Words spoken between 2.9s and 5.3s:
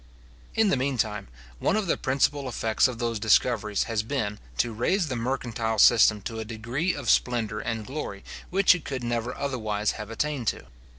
those discoveries has been, to raise the